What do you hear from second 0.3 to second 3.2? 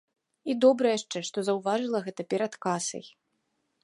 І добра яшчэ, што заўважыла гэта перад касай.